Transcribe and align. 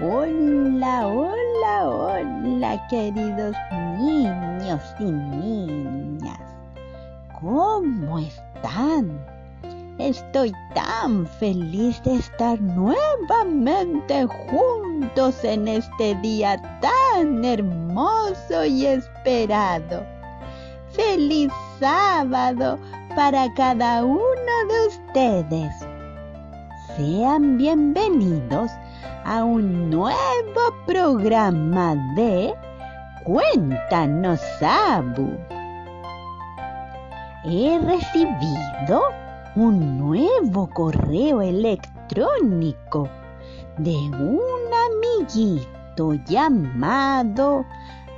Hola, 0.00 1.06
hola, 1.06 1.88
hola, 1.88 2.86
queridos 2.88 3.54
niños 4.00 4.82
y 4.98 5.04
niñas. 5.04 6.40
¿Cómo 7.40 8.18
están? 8.18 9.24
Estoy 9.98 10.52
tan 10.74 11.28
feliz 11.38 12.02
de 12.02 12.16
estar 12.16 12.60
nuevamente 12.60 14.26
juntos 14.50 15.44
en 15.44 15.68
este 15.68 16.16
día 16.16 16.60
tan 16.80 17.44
hermoso 17.44 18.64
y 18.64 18.86
esperado. 18.86 20.04
Feliz 20.90 21.52
sábado 21.78 22.80
para 23.14 23.52
cada 23.54 24.04
uno 24.04 24.54
de 24.68 24.88
ustedes. 24.88 25.72
Sean 26.96 27.56
bienvenidos 27.58 28.72
a 29.24 29.44
un 29.44 29.90
nuevo 29.90 30.60
programa 30.86 31.94
de 32.16 32.54
Cuéntanos, 33.24 34.40
Abu. 34.60 35.30
He 37.44 37.78
recibido 37.78 39.02
un 39.56 39.98
nuevo 39.98 40.68
correo 40.70 41.40
electrónico 41.40 43.08
de 43.78 43.94
un 43.94 44.50
amiguito 44.86 46.14
llamado 46.26 47.64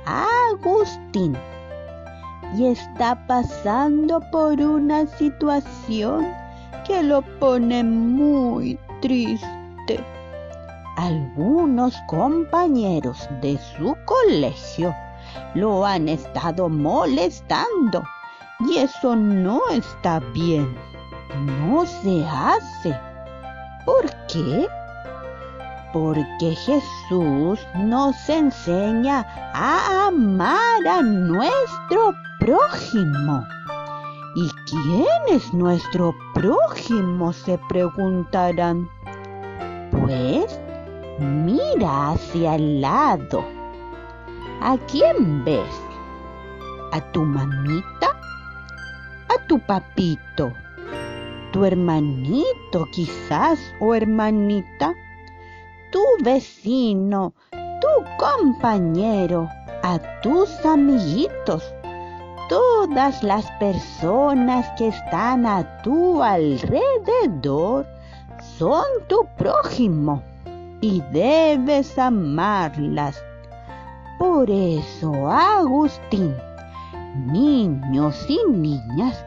Agustín 0.05 1.37
y 2.55 2.67
está 2.67 3.15
pasando 3.27 4.21
por 4.31 4.59
una 4.59 5.05
situación 5.05 6.25
que 6.85 7.03
lo 7.03 7.21
pone 7.39 7.83
muy 7.83 8.79
triste. 9.01 10.16
Algunos 10.97 11.95
compañeros 12.07 13.29
de 13.39 13.59
su 13.77 13.95
colegio 14.05 14.95
lo 15.53 15.85
han 15.85 16.09
estado 16.09 16.69
molestando 16.69 18.03
y 18.61 18.79
eso 18.79 19.15
no 19.15 19.61
está 19.69 20.19
bien. 20.33 20.75
No 21.59 21.85
se 21.85 22.25
hace. 22.25 22.99
¿Por 23.85 24.09
qué? 24.27 24.67
Porque 25.93 26.55
Jesús 26.55 27.59
nos 27.75 28.27
enseña 28.27 29.23
a 29.53 30.07
amar 30.07 30.87
a 30.87 31.03
nuestro 31.03 32.11
prójimo. 32.39 33.45
¿Y 34.35 34.49
quién 34.67 35.35
es 35.35 35.53
nuestro 35.53 36.15
prójimo? 36.33 37.33
se 37.33 37.59
preguntarán. 37.69 38.89
Pues 39.91 40.46
mira 41.19 42.11
hacia 42.11 42.55
el 42.55 42.81
lado. 42.81 43.43
¿A 44.61 44.77
quién 44.89 45.43
ves? 45.43 45.81
¿A 46.91 47.01
tu 47.11 47.23
mamita? 47.23 48.09
¿A 49.29 49.47
tu 49.47 49.59
papito? 49.59 50.53
¿Tu 51.51 51.65
hermanito 51.65 52.87
quizás 52.91 53.59
o 53.79 53.93
hermanita? 53.93 54.93
¿Tu 55.91 56.03
vecino? 56.23 57.33
¿Tu 57.51 57.87
compañero? 58.17 59.49
¿A 59.83 59.99
tus 60.21 60.49
amiguitos? 60.65 61.63
todas 62.47 63.23
las 63.23 63.49
personas 63.59 64.65
que 64.77 64.87
están 64.87 65.45
a 65.45 65.81
tu 65.81 66.23
alrededor 66.23 67.85
son 68.57 68.85
tu 69.07 69.25
prójimo 69.37 70.23
y 70.81 71.01
debes 71.11 71.97
amarlas. 71.97 73.21
Por 74.19 74.49
eso, 74.49 75.29
Agustín, 75.29 76.35
niños 77.27 78.25
y 78.27 78.39
niñas, 78.51 79.23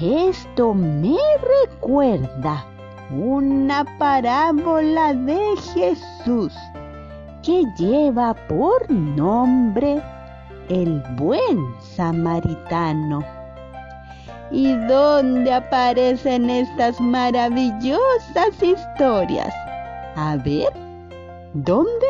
esto 0.00 0.74
me 0.74 1.16
recuerda 1.64 2.64
una 3.10 3.84
parábola 3.98 5.14
de 5.14 5.40
Jesús 5.74 6.54
que 7.42 7.64
lleva 7.78 8.34
por 8.48 8.90
nombre 8.90 10.02
el 10.68 11.02
buen 11.16 11.74
samaritano. 11.80 13.24
¿Y 14.50 14.72
dónde 14.86 15.52
aparecen 15.52 16.48
estas 16.48 17.00
maravillosas 17.00 18.62
historias? 18.62 19.54
A 20.20 20.36
ver, 20.36 20.72
¿dónde? 21.54 22.08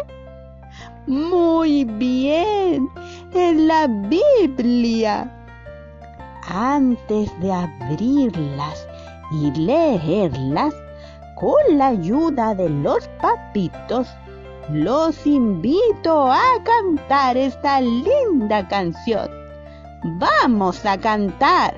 Muy 1.07 1.85
bien, 1.85 2.89
en 3.35 3.69
la 3.69 3.87
Biblia. 3.87 5.31
Antes 6.49 7.29
de 7.41 7.53
abrirlas 7.53 8.89
y 9.31 9.51
leerlas, 9.61 10.73
con 11.39 11.61
la 11.77 11.89
ayuda 11.89 12.55
de 12.55 12.71
los 12.71 13.07
papitos, 13.21 14.09
los 14.71 15.27
invito 15.27 16.33
a 16.33 16.65
cantar 16.65 17.37
esta 17.37 17.83
linda 17.83 18.67
canción. 18.69 19.29
Vamos 20.19 20.83
a 20.87 20.97
cantar. 20.97 21.75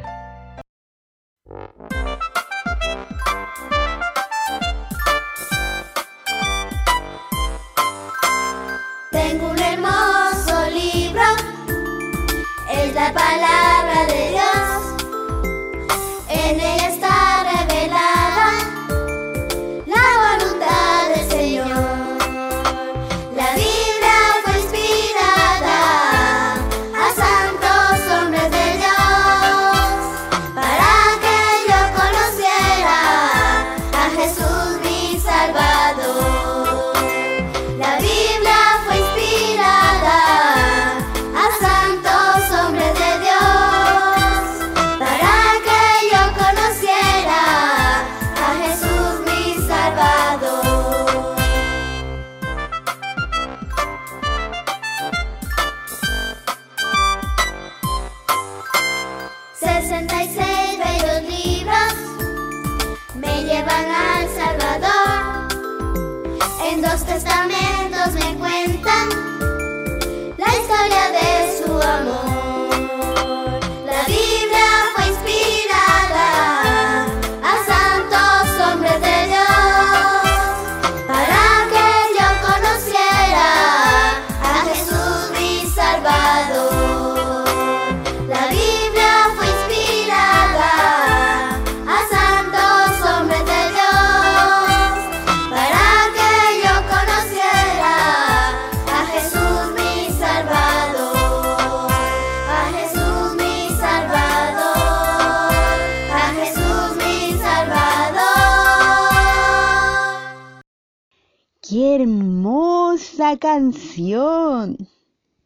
Canción! 113.40 114.76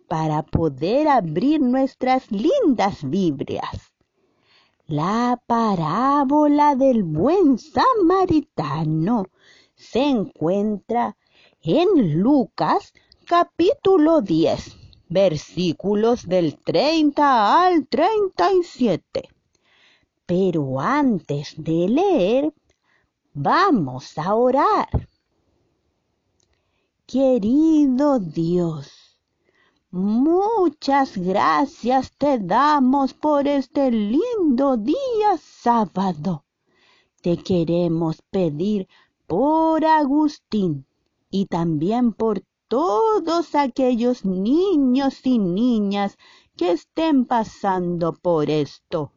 Para 0.09 0.43
poder 0.43 1.07
abrir 1.09 1.61
nuestras 1.61 2.31
lindas 2.31 3.09
Biblias. 3.09 3.95
La 4.87 5.41
parábola 5.47 6.75
del 6.75 7.05
buen 7.05 7.57
samaritano 7.57 9.27
se 9.77 10.01
encuentra 10.01 11.17
en 11.63 12.21
Lucas 12.21 12.93
capítulo 13.27 14.21
10, 14.21 14.77
versículos 15.09 16.27
del 16.27 16.59
30 16.59 17.65
al 17.65 17.87
37. 17.87 19.29
Pero 20.27 20.81
antes 20.81 21.55
de 21.57 21.89
leer, 21.89 22.53
vamos 23.33 24.19
a 24.19 24.35
orar. 24.35 24.89
Querido 27.15 28.19
Dios, 28.19 29.21
muchas 29.93 31.17
gracias 31.17 32.11
te 32.19 32.41
damos 32.41 33.15
por 33.15 33.47
este 33.47 33.93
lindo 33.93 34.77
día 34.77 35.39
sábado. 35.41 36.45
Te 37.23 37.37
queremos 37.37 38.21
pedir 38.33 38.89
por 39.29 39.85
Agustín 39.85 40.87
y 41.31 41.47
también 41.47 42.13
por 42.13 42.43
todos 42.67 43.55
aquellos 43.55 44.25
niños 44.25 45.25
y 45.25 45.39
niñas 45.39 46.19
que 46.57 46.73
estén 46.73 47.27
pasando 47.27 48.13
por 48.13 48.51
esto. 48.51 49.13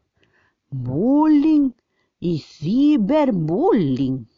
Bullying 0.69 1.71
y 2.19 2.41
ciberbullying. 2.41 4.29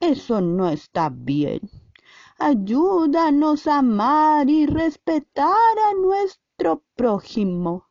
Eso 0.00 0.40
no 0.40 0.70
está 0.70 1.10
bien. 1.10 1.68
Ayúdanos 2.40 3.66
a 3.66 3.78
amar 3.78 4.48
y 4.48 4.64
respetar 4.66 5.78
a 5.90 5.94
nuestro 6.00 6.84
prójimo. 6.94 7.88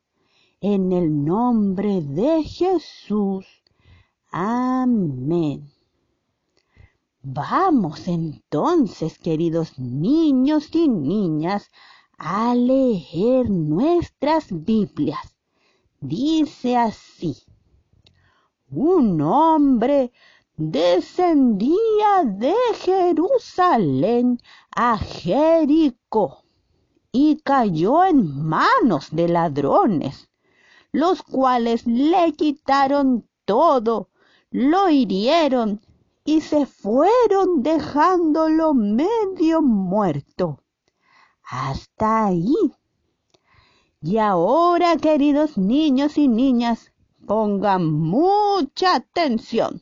En 0.61 0.93
el 0.93 1.25
nombre 1.25 2.01
de 2.01 2.43
Jesús. 2.43 3.45
Amén. 4.31 5.69
Vamos 7.21 8.07
entonces, 8.07 9.19
queridos 9.19 9.77
niños 9.77 10.73
y 10.73 10.87
niñas, 10.87 11.69
a 12.17 12.55
leer 12.55 13.49
nuestras 13.49 14.47
Biblias. 14.49 15.35
Dice 15.99 16.77
así, 16.77 17.35
un 18.69 19.19
hombre 19.19 20.13
descendía 20.57 22.23
de 22.25 22.55
Jerusalén 22.81 24.39
a 24.75 24.97
Jericó 24.97 26.43
y 27.11 27.37
cayó 27.43 28.03
en 28.03 28.43
manos 28.43 29.09
de 29.11 29.27
ladrones, 29.29 30.31
los 30.91 31.21
cuales 31.21 31.85
le 31.85 32.33
quitaron 32.33 33.29
todo, 33.45 34.09
lo 34.49 34.89
hirieron 34.89 35.79
y 36.25 36.41
se 36.41 36.65
fueron 36.65 37.61
dejándolo 37.61 38.73
medio 38.73 39.61
muerto. 39.61 40.63
Hasta 41.43 42.25
ahí. 42.25 42.55
Y 44.01 44.17
ahora, 44.17 44.97
queridos 44.97 45.57
niños 45.57 46.17
y 46.17 46.27
niñas, 46.27 46.91
pongan 47.27 47.85
mucha 47.93 48.95
atención. 48.95 49.81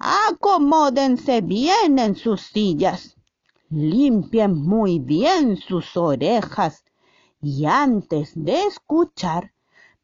Acomódense 0.00 1.40
bien 1.40 1.98
en 1.98 2.16
sus 2.16 2.40
sillas. 2.40 3.16
Limpien 3.68 4.56
muy 4.56 4.98
bien 4.98 5.56
sus 5.56 5.96
orejas 5.96 6.84
y 7.40 7.66
antes 7.66 8.32
de 8.34 8.64
escuchar 8.64 9.52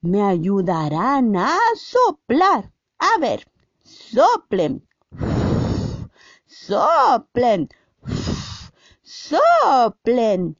me 0.01 0.23
ayudarán 0.23 1.37
a 1.37 1.59
soplar. 1.75 2.71
A 2.99 3.19
ver, 3.19 3.51
soplen 3.83 4.87
soplen, 6.67 7.69
soplen, 9.03 10.57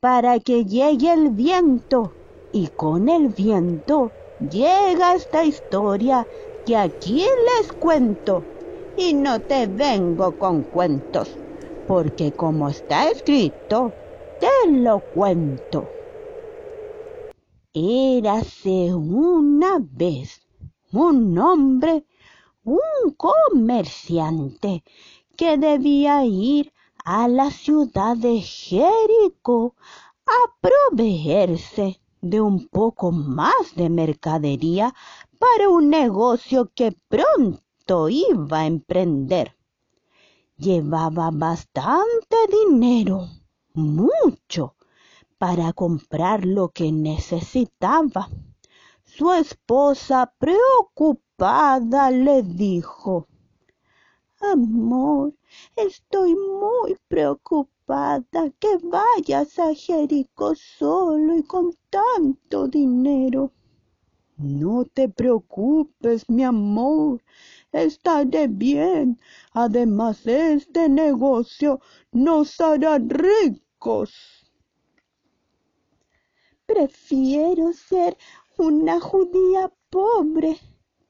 para 0.00 0.38
que 0.40 0.64
llegue 0.64 1.12
el 1.12 1.30
viento. 1.30 2.12
Y 2.52 2.68
con 2.68 3.08
el 3.08 3.28
viento 3.28 4.10
llega 4.38 5.14
esta 5.14 5.44
historia 5.44 6.26
que 6.66 6.76
aquí 6.76 7.26
les 7.48 7.72
cuento. 7.72 8.42
Y 9.02 9.14
no 9.14 9.40
te 9.40 9.66
vengo 9.66 10.36
con 10.36 10.62
cuentos, 10.62 11.30
porque 11.86 12.32
como 12.32 12.68
está 12.68 13.08
escrito, 13.10 13.94
te 14.38 14.70
lo 14.70 15.00
cuento. 15.14 15.86
Érase 17.72 18.92
una 18.92 19.78
vez 19.80 20.42
un 20.92 21.38
hombre, 21.38 22.04
un 22.62 23.14
comerciante, 23.16 24.84
que 25.34 25.56
debía 25.56 26.22
ir 26.26 26.70
a 27.02 27.26
la 27.26 27.50
ciudad 27.50 28.18
de 28.18 28.42
Jericó 28.42 29.76
a 30.26 30.40
proveerse 30.60 32.02
de 32.20 32.42
un 32.42 32.68
poco 32.68 33.12
más 33.12 33.74
de 33.76 33.88
mercadería 33.88 34.94
para 35.38 35.70
un 35.70 35.88
negocio 35.88 36.70
que 36.74 36.92
pronto 37.08 37.69
iba 38.08 38.60
a 38.60 38.66
emprender. 38.66 39.56
Llevaba 40.56 41.30
bastante 41.32 42.36
dinero, 42.48 43.28
mucho, 43.74 44.76
para 45.38 45.72
comprar 45.72 46.44
lo 46.44 46.68
que 46.68 46.92
necesitaba. 46.92 48.28
Su 49.04 49.32
esposa, 49.32 50.32
preocupada, 50.38 52.10
le 52.10 52.42
dijo 52.42 53.26
Amor, 54.40 55.34
estoy 55.76 56.34
muy 56.34 56.96
preocupada 57.08 58.50
que 58.58 58.78
vayas 58.82 59.58
a 59.58 59.74
Jericó 59.74 60.54
solo 60.54 61.36
y 61.36 61.42
con 61.42 61.74
tanto 61.90 62.68
dinero. 62.68 63.52
No 64.38 64.86
te 64.86 65.10
preocupes, 65.10 66.30
mi 66.30 66.44
amor, 66.44 67.22
estaré 67.72 68.48
bien. 68.48 69.20
Además, 69.52 70.26
este 70.26 70.88
negocio 70.88 71.80
nos 72.12 72.60
hará 72.60 72.98
ricos. 72.98 74.12
Prefiero 76.66 77.72
ser 77.72 78.16
una 78.56 79.00
judía 79.00 79.72
pobre 79.90 80.58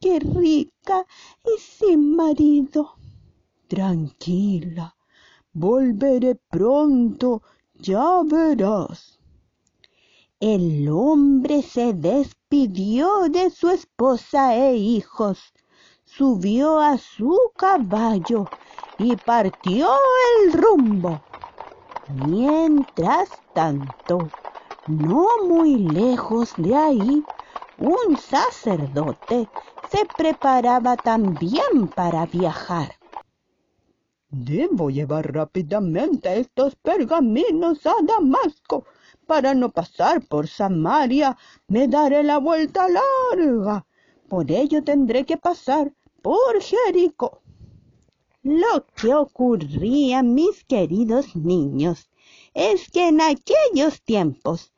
que 0.01 0.19
rica 0.19 1.07
y 1.45 1.61
sin 1.61 2.17
marido. 2.17 2.95
Tranquila, 3.69 4.97
volveré 5.53 6.35
pronto, 6.35 7.43
ya 7.75 8.23
verás. 8.25 9.19
El 10.41 10.89
hombre 10.89 11.63
se 11.63 11.93
despidió 11.93 13.29
de 13.29 13.51
su 13.51 13.69
esposa 13.69 14.57
e 14.57 14.77
hijos, 14.77 15.53
subió 16.17 16.79
a 16.79 16.99
su 16.99 17.39
caballo 17.57 18.47
y 18.99 19.17
partió 19.17 19.89
el 20.43 20.53
rumbo. 20.53 21.21
Mientras 22.27 23.29
tanto, 23.55 24.19
no 24.89 25.27
muy 25.45 25.79
lejos 25.79 26.53
de 26.57 26.75
ahí, 26.75 27.25
un 27.79 28.17
sacerdote 28.17 29.49
se 29.91 30.05
preparaba 30.17 30.97
también 30.97 31.89
para 31.95 32.27
viajar. 32.27 32.93
Debo 34.29 34.91
llevar 34.91 35.33
rápidamente 35.33 36.39
estos 36.39 36.77
pergaminos 36.77 37.87
a 37.87 37.95
Damasco. 38.03 38.85
Para 39.27 39.55
no 39.55 39.71
pasar 39.71 40.21
por 40.23 40.49
Samaria, 40.49 41.37
me 41.69 41.89
daré 41.89 42.23
la 42.23 42.39
vuelta 42.39 42.87
larga. 42.89 43.87
Por 44.29 44.51
ello 44.51 44.85
tendré 44.85 45.25
que 45.25 45.37
pasar 45.37 45.93
por 46.23 46.61
Jericó. 46.61 47.43
Lo 48.43 48.87
que 48.95 49.15
ocurría, 49.15 50.23
mis 50.23 50.65
queridos 50.65 51.37
niños, 51.37 52.11
es 52.55 52.91
que 52.91 53.09
en 53.09 53.21
aquellos 53.21 54.03
tiempos 54.03 54.73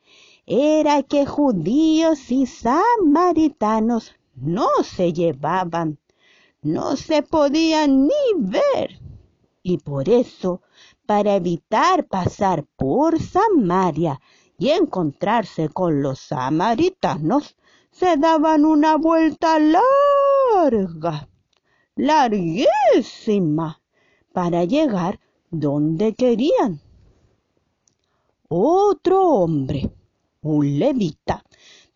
era 0.47 1.03
que 1.03 1.27
judíos 1.27 2.31
y 2.31 2.47
samaritanos 2.47 4.15
no 4.35 4.69
se 4.83 5.13
llevaban, 5.13 5.99
no 6.63 6.97
se 6.97 7.23
podían 7.23 8.07
ni 8.07 8.35
ver 8.37 9.03
y 9.63 9.79
por 9.79 10.09
eso, 10.09 10.63
para 11.07 11.37
evitar 11.37 12.07
pasar 12.07 12.65
por 12.77 13.21
Samaria 13.21 14.21
y 14.59 14.71
encontrarse 14.71 15.69
con 15.69 16.03
los 16.03 16.19
samaritanos, 16.19 17.57
se 17.91 18.17
daban 18.17 18.65
una 18.65 18.97
vuelta 18.97 19.59
larga, 19.59 21.29
larguísima, 21.97 23.81
para 24.33 24.65
llegar 24.65 25.21
donde 25.51 26.15
querían. 26.15 26.81
Otro 28.49 29.29
hombre, 29.29 29.91
un 30.43 30.79
levita, 30.79 31.45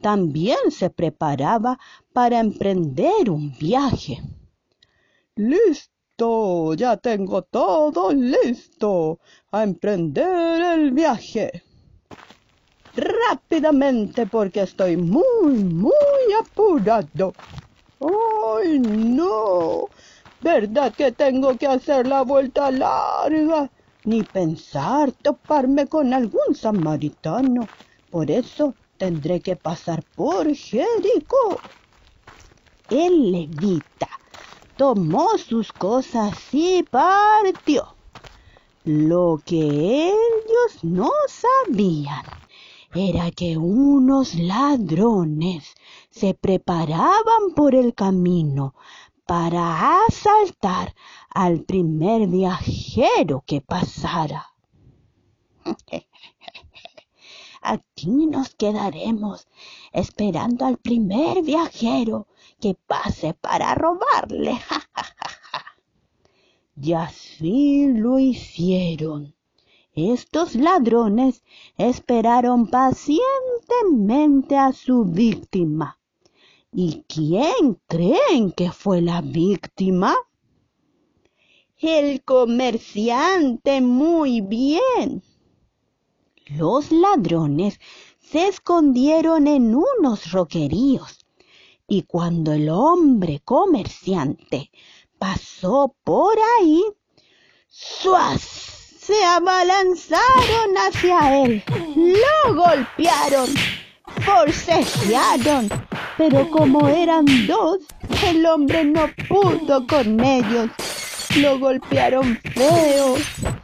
también 0.01 0.71
se 0.71 0.91
preparaba 0.91 1.79
para 2.13 2.41
emprender 2.41 3.31
un 3.31 3.57
viaje. 3.59 4.23
Listo 5.37 6.75
ya 6.75 6.97
tengo 6.97 7.43
todo 7.43 8.13
listo 8.13 9.21
a 9.51 9.63
emprender 9.63 10.79
el 10.79 10.93
viaje. 10.93 11.63
Rápidamente 12.95 14.27
porque 14.27 14.63
estoy 14.63 14.97
muy, 14.97 15.65
muy 15.65 16.33
apurado. 16.41 17.35
¡Ay, 18.01 18.79
no! 18.79 19.89
¿Verdad 20.43 20.93
que 20.95 21.13
tengo 21.13 21.57
que 21.57 21.67
hacer 21.67 22.07
la 22.07 22.23
vuelta 22.23 22.71
larga? 22.71 23.71
Ni 24.05 24.23
pensar 24.23 25.13
toparme 25.13 25.87
con 25.87 26.13
algún 26.13 26.55
samaritano. 26.55 27.67
Por 28.11 28.31
eso 28.31 28.75
tendré 28.99 29.41
que 29.41 29.57
pasar 29.57 30.05
por 30.15 30.55
Jericó. 30.55 31.61
El 32.91 33.33
levita 33.33 34.09
tomó 34.77 35.39
sus 35.39 35.73
cosas 35.73 36.37
y 36.53 36.83
partió. 36.83 37.97
Lo 38.85 39.41
que 39.45 40.09
ellos 40.09 40.85
no 40.85 41.11
sabían 41.29 42.25
era 42.95 43.31
que 43.31 43.57
unos 43.57 44.35
ladrones 44.35 45.75
se 46.19 46.33
preparaban 46.33 47.53
por 47.55 47.75
el 47.75 47.95
camino 47.95 48.75
para 49.27 50.03
asaltar 50.07 50.95
al 51.29 51.65
primer 51.65 52.27
viajero 52.27 53.45
que 53.47 53.61
pasara. 53.61 54.47
Aquí 57.61 58.27
nos 58.29 58.55
quedaremos 58.55 59.47
esperando 59.93 60.65
al 60.65 60.79
primer 60.79 61.43
viajero 61.43 62.29
que 62.61 62.79
pase 62.87 63.35
para 63.35 63.75
robarle. 63.75 64.59
y 66.81 66.95
así 66.95 67.89
lo 67.89 68.19
hicieron. 68.19 69.35
Estos 69.93 70.55
ladrones 70.55 71.43
esperaron 71.77 72.69
pacientemente 72.69 74.57
a 74.57 74.73
su 74.73 75.05
víctima. 75.05 75.99
¿Y 76.73 77.05
quién 77.09 77.81
creen 77.87 78.53
que 78.53 78.71
fue 78.71 79.01
la 79.01 79.21
víctima? 79.21 80.15
El 81.79 82.23
comerciante 82.23 83.81
muy 83.81 84.41
bien. 84.41 85.23
Los 86.47 86.93
ladrones 86.93 87.81
se 88.21 88.49
escondieron 88.49 89.47
en 89.47 89.75
unos 89.75 90.33
roqueríos 90.33 91.27
y 91.89 92.03
cuando 92.03 92.53
el 92.53 92.69
hombre 92.69 93.41
comerciante 93.45 94.71
pasó 95.19 95.95
por 96.05 96.37
ahí, 96.59 96.83
¡suas! 97.69 98.77
se 99.07 99.25
abalanzaron 99.25 100.77
hacia 100.77 101.45
él, 101.45 101.63
lo 101.95 102.55
golpearon, 102.57 103.49
forcejearon, 104.25 105.69
pero 106.17 106.51
como 106.51 106.89
eran 106.89 107.27
dos, 107.47 107.81
el 108.27 108.47
hombre 108.47 108.85
no 108.85 109.07
pudo 109.29 109.87
con 109.87 110.21
ellos. 110.21 110.71
Lo 111.41 111.59
golpearon 111.59 112.37
feo, 112.55 113.17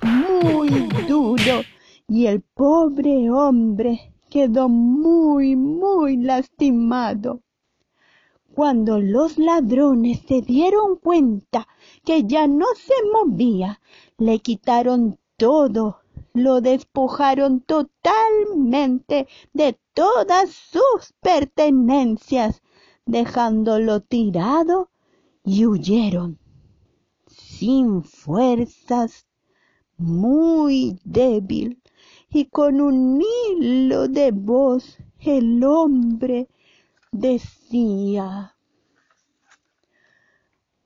muy 0.03 0.69
duro, 1.09 1.63
y 2.07 2.27
el 2.27 2.43
pobre 2.43 3.31
hombre 3.31 4.13
quedó 4.29 4.69
muy, 4.69 5.57
muy 5.57 6.19
lastimado. 6.19 7.41
Cuando 8.55 9.01
los 9.01 9.39
ladrones 9.39 10.21
se 10.29 10.43
dieron 10.43 10.97
cuenta 10.97 11.67
que 12.05 12.25
ya 12.25 12.47
no 12.47 12.67
se 12.77 12.95
movía, 13.11 13.81
le 14.19 14.41
quitaron 14.41 15.19
todo, 15.39 16.02
lo 16.35 16.61
despojaron 16.61 17.61
totalmente 17.61 19.29
de 19.53 19.79
todas 19.95 20.51
sus 20.51 21.13
pertenencias, 21.21 22.63
dejándolo 23.05 24.01
tirado 24.01 24.91
y 25.45 25.67
huyeron, 25.67 26.39
sin 27.27 28.03
fuerzas, 28.03 29.27
muy 29.97 30.99
débil, 31.05 31.81
y 32.31 32.47
con 32.47 32.81
un 32.81 33.23
hilo 33.23 34.09
de 34.09 34.33
voz 34.33 34.99
el 35.19 35.63
hombre 35.65 36.49
decía, 37.13 38.57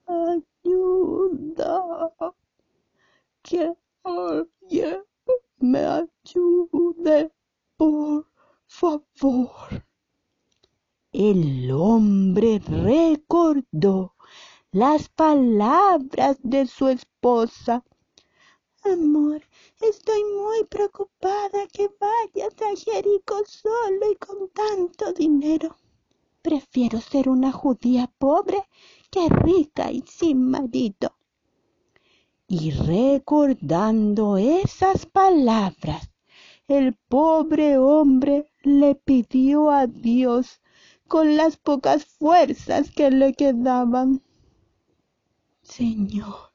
ayuda, 0.07 2.13
ayude, 5.85 7.33
por 7.77 8.27
favor. 8.67 9.85
El 11.13 11.71
hombre 11.71 12.59
recordó 12.59 14.15
las 14.71 15.09
palabras 15.09 16.39
de 16.43 16.67
su 16.67 16.89
esposa. 16.89 17.83
Amor, 18.85 19.43
estoy 19.81 20.23
muy 20.25 20.65
preocupada 20.65 21.67
que 21.73 21.91
vayas 21.99 22.55
a 22.61 22.77
Jericó 22.77 23.43
solo 23.47 24.13
y 24.13 24.17
con 24.17 24.49
tanto 24.51 25.13
dinero. 25.13 25.77
Prefiero 26.43 27.01
ser 27.01 27.29
una 27.29 27.51
judía 27.51 28.13
pobre 28.19 28.69
que 29.11 29.29
rica 29.29 29.91
y 29.91 30.03
sin 30.03 30.51
marido. 30.51 31.16
Y 32.49 32.71
recordando 32.71 34.37
esas 34.37 35.05
palabras, 35.05 36.11
el 36.69 36.95
pobre 36.95 37.77
hombre 37.77 38.53
le 38.63 38.95
pidió 38.95 39.73
a 39.73 39.89
Dios 39.89 40.61
con 41.09 41.37
las 41.37 41.57
pocas 41.57 42.05
fuerzas 42.05 42.93
que 42.93 43.11
le 43.11 43.35
quedaban. 43.35 44.23
Señor, 45.63 46.53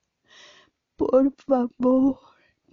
por 0.96 1.34
favor, 1.34 2.20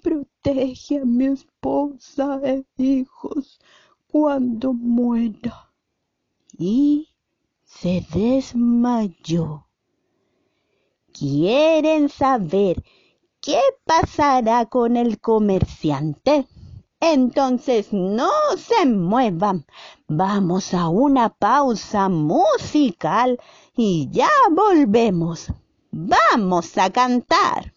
protege 0.01 0.99
a 1.01 1.05
mi 1.05 1.27
esposa 1.27 2.41
e 2.45 2.65
hijos 2.77 3.59
cuando 4.07 4.73
muera 4.73 5.73
y 6.57 7.09
se 7.65 8.07
desmayó. 8.15 9.67
¿Quieren 11.13 12.09
saber 12.09 12.85
qué 13.49 13.63
pasará 13.87 14.67
con 14.67 14.99
el 14.99 15.21
comerciante? 15.21 16.47
Entonces 17.01 17.95
no 17.95 18.29
se 18.59 18.85
muevan. 18.85 19.65
Vamos 20.07 20.75
a 20.75 20.89
una 20.89 21.31
pausa 21.31 22.11
musical 22.11 23.41
y 23.75 24.11
ya 24.11 24.29
volvemos. 24.51 25.51
Vamos 25.91 26.77
a 26.77 26.91
cantar. 26.91 27.73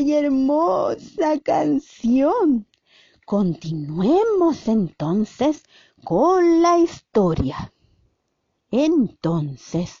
Hermosa 0.00 1.40
canción! 1.40 2.66
Continuemos 3.24 4.68
entonces 4.68 5.64
con 6.04 6.62
la 6.62 6.78
historia. 6.78 7.72
Entonces 8.70 10.00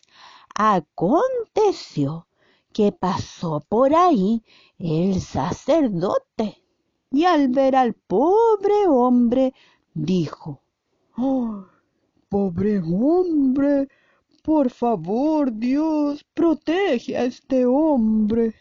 aconteció 0.54 2.26
que 2.72 2.92
pasó 2.92 3.64
por 3.68 3.94
ahí 3.94 4.42
el 4.78 5.20
sacerdote 5.20 6.62
y 7.10 7.24
al 7.24 7.48
ver 7.48 7.74
al 7.74 7.94
pobre 7.94 8.86
hombre 8.88 9.54
dijo, 9.94 10.60
oh, 11.16 11.64
pobre 12.28 12.80
hombre, 12.80 13.88
por 14.42 14.70
favor, 14.70 15.52
Dios, 15.52 16.24
protege 16.34 17.16
a 17.16 17.24
este 17.24 17.64
hombre. 17.66 18.54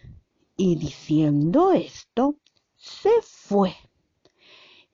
Y 0.58 0.76
diciendo 0.76 1.72
esto, 1.72 2.36
se 2.76 3.22
fue. 3.22 3.76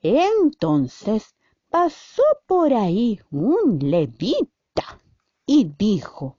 Entonces 0.00 1.34
pasó 1.70 2.22
por 2.46 2.72
ahí 2.74 3.20
un 3.30 3.78
levita 3.78 5.00
y 5.46 5.72
dijo, 5.78 6.36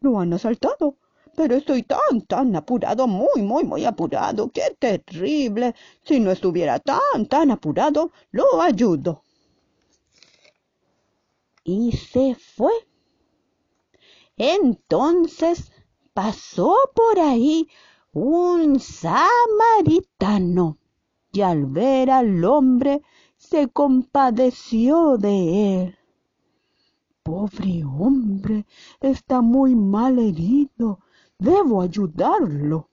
Lo 0.00 0.18
han 0.18 0.32
asaltado, 0.32 0.96
pero 1.36 1.56
estoy 1.56 1.82
tan, 1.82 2.22
tan 2.26 2.54
apurado, 2.56 3.06
muy, 3.06 3.42
muy, 3.42 3.64
muy 3.64 3.84
apurado. 3.84 4.50
Qué 4.50 4.76
terrible. 4.78 5.74
Si 6.02 6.20
no 6.20 6.30
estuviera 6.30 6.78
tan, 6.78 7.26
tan 7.28 7.50
apurado, 7.50 8.12
lo 8.30 8.60
ayudo 8.60 9.22
y 11.66 11.90
se 11.90 12.36
fue. 12.36 12.72
Entonces 14.36 15.72
pasó 16.16 16.74
por 16.94 17.20
ahí 17.20 17.68
un 18.14 18.80
samaritano 18.80 20.78
y 21.30 21.42
al 21.42 21.66
ver 21.66 22.10
al 22.10 22.42
hombre 22.42 23.02
se 23.36 23.68
compadeció 23.68 25.18
de 25.18 25.82
él. 25.82 25.98
Pobre 27.22 27.84
hombre, 27.84 28.64
está 28.98 29.42
muy 29.42 29.74
mal 29.74 30.18
herido, 30.18 31.00
debo 31.38 31.82
ayudarlo. 31.82 32.88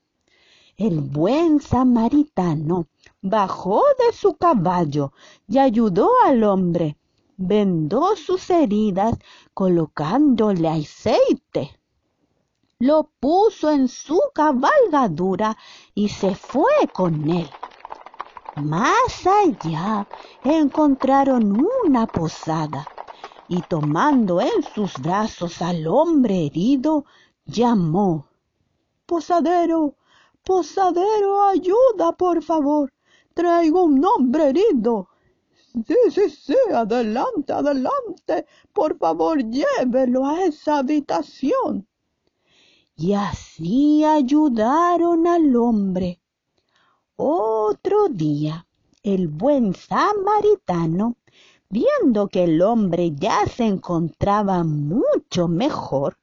El 0.76 1.00
buen 1.00 1.62
samaritano 1.62 2.88
bajó 3.22 3.82
de 4.00 4.12
su 4.14 4.34
caballo 4.34 5.14
y 5.48 5.60
ayudó 5.60 6.10
al 6.26 6.44
hombre 6.44 6.98
vendó 7.38 8.16
sus 8.16 8.50
heridas 8.50 9.18
colocándole 9.54 10.68
aceite. 10.68 11.72
Lo 12.80 13.10
puso 13.20 13.72
en 13.72 13.88
su 13.88 14.20
cabalgadura 14.34 15.58
y 15.94 16.10
se 16.10 16.36
fue 16.36 16.90
con 16.94 17.30
él. 17.30 17.50
Más 18.58 19.26
allá 19.26 20.08
encontraron 20.44 21.66
una 21.86 22.06
posada 22.06 22.88
y 23.48 23.62
tomando 23.62 24.42
en 24.42 24.64
sus 24.74 24.94
brazos 25.00 25.62
al 25.62 25.88
hombre 25.88 26.46
herido, 26.46 27.06
llamó 27.46 28.28
Posadero, 29.06 29.96
posadero, 30.44 31.48
ayuda, 31.48 32.14
por 32.18 32.42
favor. 32.42 32.92
Traigo 33.34 33.84
un 33.84 34.04
hombre 34.06 34.50
herido. 34.50 35.10
Sí, 35.88 35.96
sí, 36.10 36.30
sí, 36.30 36.58
adelante, 36.74 37.52
adelante. 37.52 38.46
Por 38.72 38.98
favor, 38.98 39.44
llévelo 39.44 40.26
a 40.26 40.46
esa 40.46 40.78
habitación. 40.78 41.88
Y 42.96 43.14
así 43.14 44.04
ayudaron 44.04 45.28
al 45.28 45.56
hombre. 45.56 46.22
Otro 47.16 48.08
día, 48.10 48.66
el 49.02 49.28
buen 49.28 49.76
samaritano, 49.76 51.18
viendo 51.70 52.28
que 52.28 52.44
el 52.44 52.62
hombre 52.62 53.12
ya 53.16 53.46
se 53.46 53.66
encontraba 53.66 54.64
mucho 54.64 55.48
mejor, 55.48 56.18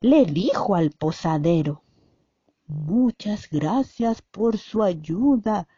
le 0.00 0.26
dijo 0.26 0.74
al 0.74 0.90
posadero, 0.90 1.82
Muchas 2.66 3.48
gracias 3.50 4.22
por 4.22 4.56
su 4.58 4.82
ayuda. 4.82 5.68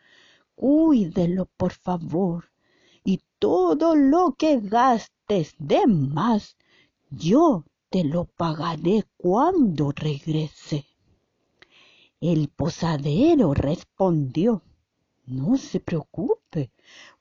Cuídelo, 0.55 1.47
por 1.57 1.73
favor 1.73 2.51
y 3.07 3.21
todo 3.39 3.95
lo 3.95 4.35
que 4.37 4.59
gastes 4.59 5.55
de 5.59 5.87
más, 5.87 6.57
yo 7.09 7.65
lo 8.05 8.25
pagaré 8.25 9.05
cuando 9.17 9.93
regrese. 9.93 10.87
El 12.21 12.49
posadero 12.49 13.55
respondió, 13.55 14.63
no 15.27 15.57
se 15.57 15.81
preocupe, 15.81 16.71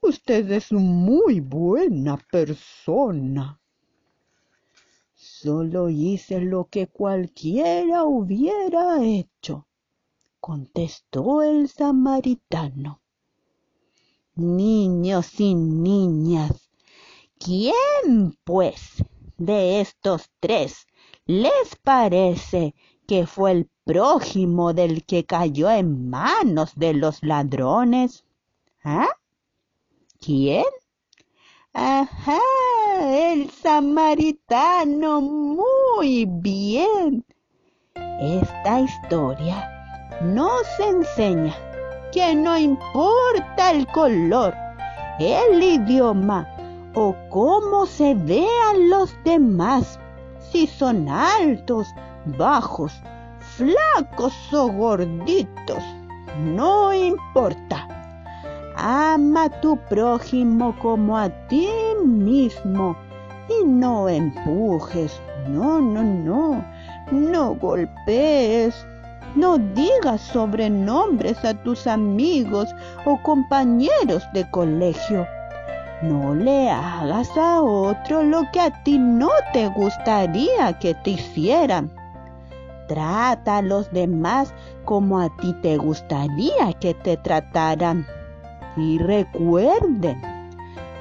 usted 0.01 0.51
es 0.51 0.71
muy 0.71 1.39
buena 1.39 2.17
persona. 2.31 3.59
Solo 5.15 5.89
hice 5.89 6.41
lo 6.41 6.65
que 6.65 6.87
cualquiera 6.87 8.03
hubiera 8.03 9.03
hecho, 9.03 9.67
contestó 10.39 11.41
el 11.41 11.67
samaritano 11.67 13.01
niños 14.35 15.39
y 15.39 15.55
niñas. 15.55 16.69
¿Quién, 17.39 18.37
pues, 18.43 19.03
de 19.37 19.81
estos 19.81 20.29
tres 20.39 20.87
les 21.25 21.75
parece 21.81 22.75
que 23.07 23.25
fue 23.25 23.51
el 23.51 23.69
prójimo 23.83 24.73
del 24.73 25.05
que 25.05 25.25
cayó 25.25 25.69
en 25.69 26.09
manos 26.09 26.73
de 26.75 26.93
los 26.93 27.23
ladrones? 27.23 28.25
¿Ah? 28.83 29.09
¿Quién? 30.19 30.65
Ajá, 31.73 32.39
el 33.03 33.49
samaritano. 33.49 35.21
Muy 35.21 36.25
bien. 36.25 37.25
Esta 37.95 38.79
historia 38.81 39.69
nos 40.21 40.63
enseña 40.79 41.55
que 42.11 42.33
no 42.33 42.57
importa 42.57 43.71
el 43.71 43.85
color, 43.87 44.55
el 45.19 45.61
idioma 45.61 46.54
o 46.95 47.13
cómo 47.29 47.85
se 47.85 48.15
vean 48.15 48.89
los 48.89 49.13
demás, 49.23 49.99
si 50.39 50.65
son 50.65 51.09
altos, 51.09 51.87
bajos, 52.37 52.93
flacos 53.57 54.33
o 54.53 54.69
gorditos, 54.69 55.83
no 56.39 56.93
importa. 56.93 57.87
Ama 58.77 59.45
a 59.45 59.61
tu 59.61 59.77
prójimo 59.89 60.75
como 60.81 61.17
a 61.17 61.29
ti 61.47 61.69
mismo 62.05 62.95
y 63.49 63.65
no 63.65 64.09
empujes, 64.09 65.19
no, 65.49 65.81
no, 65.81 66.03
no, 66.03 66.65
no 67.11 67.55
golpees, 67.55 68.85
no 69.35 69.57
digas 69.57 70.21
sobrenombres 70.21 71.43
a 71.43 71.53
tus 71.63 71.87
amigos 71.87 72.73
o 73.05 73.21
compañeros 73.21 74.23
de 74.33 74.49
colegio. 74.51 75.27
No 76.07 76.35
le 76.35 76.69
hagas 76.69 77.29
a 77.35 77.61
otro 77.61 78.21
lo 78.21 78.43
que 78.51 78.59
a 78.59 78.83
ti 78.83 78.99
no 78.99 79.29
te 79.53 79.67
gustaría 79.69 80.77
que 80.79 80.93
te 80.93 81.11
hicieran. 81.11 81.91
Trata 82.87 83.57
a 83.57 83.61
los 83.63 83.91
demás 83.91 84.53
como 84.83 85.19
a 85.19 85.35
ti 85.37 85.53
te 85.63 85.77
gustaría 85.77 86.73
que 86.79 86.93
te 86.93 87.17
trataran. 87.17 88.05
Y 88.77 88.99
recuerden, 88.99 90.21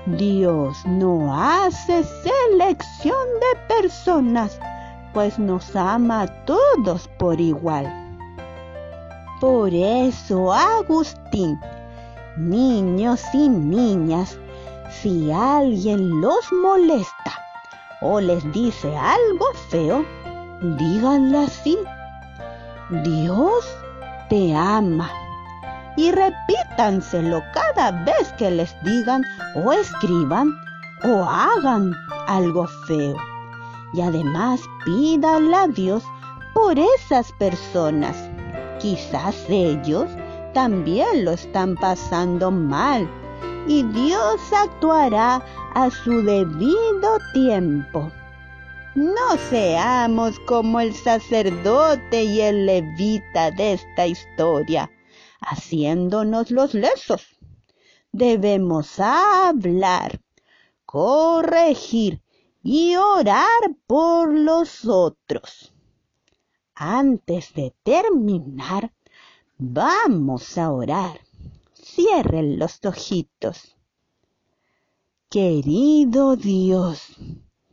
Dios 0.07 0.85
no 0.87 1.35
hace 1.35 2.03
selección 2.05 3.27
de 3.41 3.75
personas, 3.75 4.59
pues 5.13 5.39
nos 5.39 5.77
ama 5.77 6.23
a 6.23 6.45
todos 6.45 7.09
por 7.19 7.39
igual. 7.39 7.93
Por 9.41 9.75
eso, 9.75 10.51
Agustín, 10.51 11.59
niños 12.39 13.23
y 13.35 13.51
niñas, 13.51 14.39
si 15.05 15.31
alguien 15.31 16.23
los 16.23 16.51
molesta 16.51 17.33
o 18.01 18.21
les 18.21 18.43
dice 18.53 18.97
algo 18.97 19.45
feo, 19.69 20.03
díganle 20.79 21.45
así, 21.45 21.77
Dios 23.03 23.67
te 24.31 24.55
ama. 24.55 25.11
Y 25.99 26.11
repítanselo 26.11 27.43
cada 27.53 27.91
vez 28.05 28.33
que 28.39 28.51
les 28.51 28.75
digan 28.83 29.23
o 29.55 29.73
escriban 29.73 30.51
o 31.05 31.23
hagan 31.23 31.95
algo 32.27 32.67
feo. 32.87 33.17
Y 33.93 34.01
además 34.01 34.63
pídanle 34.87 35.55
a 35.55 35.67
Dios 35.67 36.03
por 36.55 36.79
esas 36.79 37.31
personas 37.33 38.17
Quizás 38.81 39.37
ellos 39.49 40.09
también 40.53 41.25
lo 41.25 41.33
están 41.33 41.75
pasando 41.77 42.51
mal 42.51 43.09
y 43.67 43.83
Dios 43.85 44.41
actuará 44.53 45.43
a 45.75 45.91
su 45.91 46.23
debido 46.23 47.19
tiempo. 47.33 48.11
No 48.95 49.37
seamos 49.51 50.39
como 50.41 50.81
el 50.81 50.95
sacerdote 50.95 52.25
y 52.25 52.41
el 52.41 52.67
levita 52.67 53.51
de 53.51 53.73
esta 53.73 54.07
historia, 54.07 54.91
haciéndonos 55.41 56.51
los 56.51 56.75
lesos. 56.75 57.37
Debemos 58.13 59.01
hablar, 59.01 60.21
corregir 60.87 62.23
y 62.63 62.95
orar 62.95 63.75
por 63.87 64.33
los 64.33 64.85
otros. 64.85 65.75
Antes 66.77 67.53
de 67.55 67.75
terminar, 67.83 68.93
vamos 69.59 70.57
a 70.57 70.71
orar. 70.71 71.21
Cierren 71.95 72.59
los 72.59 72.85
ojitos. 72.85 73.77
Querido 75.31 76.35
Dios, 76.35 77.17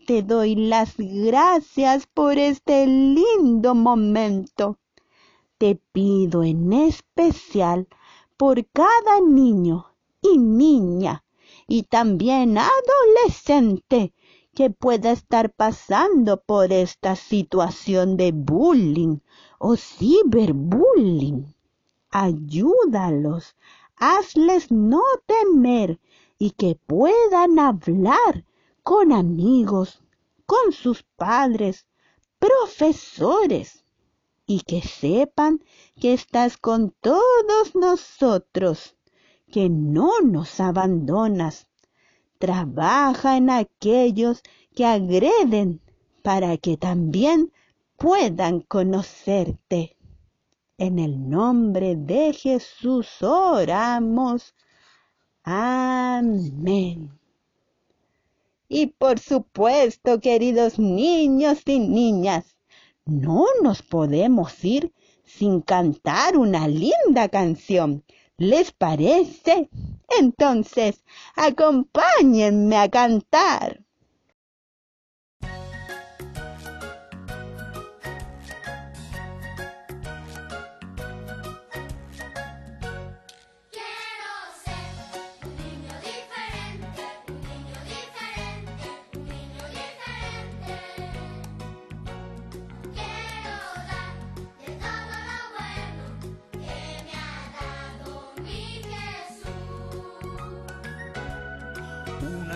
te 0.05 0.21
doy 0.21 0.53
las 0.53 0.93
gracias 0.97 2.05
por 2.05 2.37
este 2.37 2.85
lindo 2.85 3.73
momento. 3.73 4.77
Te 5.57 5.81
pido 5.91 6.43
en 6.43 6.71
especial 6.71 7.87
por 8.37 8.63
cada 8.67 9.21
niño 9.27 9.87
y 10.21 10.37
niña 10.37 11.23
y 11.67 11.81
también 11.81 12.59
adolescente 12.59 14.13
que 14.53 14.69
pueda 14.69 15.13
estar 15.13 15.51
pasando 15.51 16.43
por 16.43 16.71
esta 16.71 17.15
situación 17.15 18.17
de 18.17 18.33
bullying 18.33 19.17
o 19.57 19.75
ciberbullying. 19.77 21.55
Ayúdalos, 22.11 23.55
hazles 24.01 24.71
no 24.71 25.03
temer 25.27 25.99
y 26.39 26.51
que 26.51 26.75
puedan 26.87 27.59
hablar 27.59 28.45
con 28.81 29.11
amigos, 29.11 30.01
con 30.47 30.73
sus 30.73 31.03
padres, 31.03 31.85
profesores, 32.39 33.85
y 34.47 34.61
que 34.61 34.81
sepan 34.81 35.63
que 35.99 36.13
estás 36.13 36.57
con 36.57 36.93
todos 36.99 37.75
nosotros, 37.75 38.97
que 39.51 39.69
no 39.69 40.19
nos 40.21 40.59
abandonas. 40.59 41.67
Trabaja 42.39 43.37
en 43.37 43.51
aquellos 43.51 44.41
que 44.75 44.85
agreden 44.85 45.79
para 46.23 46.57
que 46.57 46.75
también 46.75 47.53
puedan 47.97 48.61
conocerte. 48.61 49.95
En 50.87 50.97
el 50.97 51.29
nombre 51.29 51.95
de 51.95 52.33
Jesús 52.33 53.21
oramos. 53.21 54.55
Amén. 55.43 57.11
Y 58.67 58.87
por 58.87 59.19
supuesto, 59.19 60.19
queridos 60.19 60.79
niños 60.79 61.61
y 61.67 61.77
niñas, 61.77 62.57
no 63.05 63.45
nos 63.61 63.83
podemos 63.83 64.65
ir 64.65 64.91
sin 65.23 65.61
cantar 65.61 66.35
una 66.35 66.67
linda 66.67 67.29
canción. 67.29 68.03
¿Les 68.37 68.71
parece? 68.71 69.69
Entonces, 70.19 71.03
acompáñenme 71.35 72.77
a 72.77 72.89
cantar. 72.89 73.80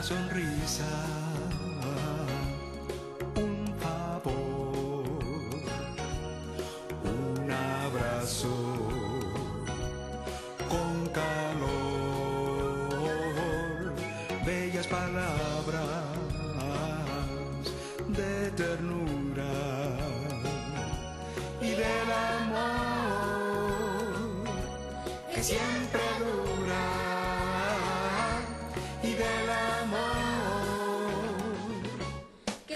Sonrisa, 0.02 0.84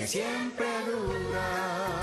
siempre 0.10 0.66
bellas 0.88 1.99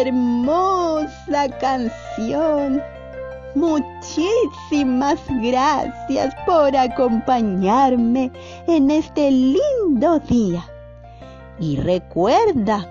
hermosa 0.00 1.48
canción! 1.60 2.82
Muchísimas 3.54 5.18
gracias 5.42 6.34
por 6.46 6.76
acompañarme 6.76 8.30
en 8.66 8.90
este 8.90 9.30
lindo 9.30 10.20
día. 10.20 10.64
Y 11.58 11.76
recuerda, 11.76 12.88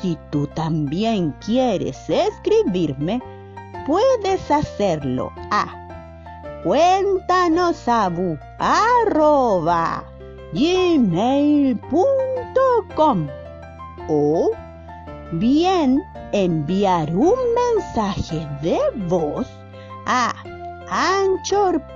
si 0.00 0.18
tú 0.30 0.46
también 0.48 1.34
quieres 1.44 1.96
escribirme, 2.08 3.22
puedes 3.86 4.50
hacerlo 4.50 5.32
a 5.50 5.66
cuéntanosabu 6.64 8.36
o 14.08 14.50
bien 15.32 16.02
enviar 16.32 17.14
un 17.14 17.38
mensaje 17.54 18.46
de 18.62 18.78
voz 19.06 19.46
a 20.06 20.32
anchor.fm 20.90 21.88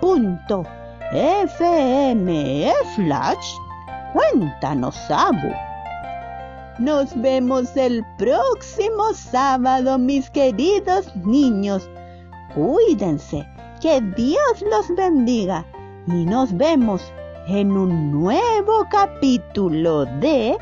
slash 2.94 3.54
cuéntanos 4.12 4.96
Abu. 5.10 5.52
Nos 6.78 7.14
vemos 7.20 7.76
el 7.76 8.04
próximo 8.18 9.12
sábado, 9.14 9.96
mis 9.98 10.28
queridos 10.30 11.14
niños. 11.16 11.88
Cuídense, 12.54 13.46
que 13.80 14.00
Dios 14.16 14.64
los 14.70 14.88
bendiga 14.96 15.64
y 16.06 16.24
nos 16.24 16.56
vemos 16.56 17.12
en 17.46 17.76
un 17.76 18.10
nuevo 18.10 18.86
capítulo 18.90 20.04
de 20.20 20.56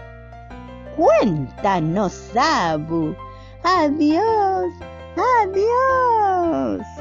Cuéntanos, 0.96 2.30
Abu. 2.36 3.14
Adiós, 3.64 4.74
adiós. 5.16 6.91